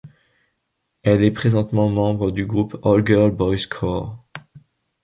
Elle 1.03 1.23
est 1.23 1.29
présentement 1.29 1.87
membre 1.87 2.31
du 2.31 2.47
groupe 2.47 2.75
All-Girl 2.83 3.29
Boys 3.29 3.57
Choir. 3.71 4.17